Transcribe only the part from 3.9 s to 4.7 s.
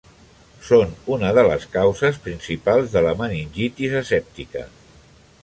asèptica.